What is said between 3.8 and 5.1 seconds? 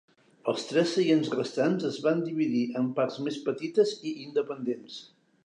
i independents.